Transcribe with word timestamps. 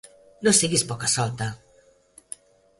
No 0.47 0.53
siguis 0.59 0.85
poca-solta! 0.93 1.51